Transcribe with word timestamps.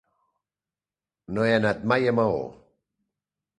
No 1.37 1.45
he 1.49 1.53
anat 1.59 1.85
mai 1.93 2.11
a 2.15 2.17
Maó. 2.23 2.43